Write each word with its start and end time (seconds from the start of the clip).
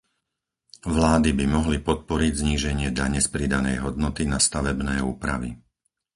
Vlády 0.97 1.29
by 1.39 1.45
mohli 1.57 1.77
podporiť 1.89 2.31
zníženie 2.41 2.89
dane 2.99 3.19
z 3.21 3.27
pridanej 3.35 3.77
hodnoty 3.85 4.23
na 4.33 4.39
stavebné 4.47 4.95
úpravy. 5.11 5.49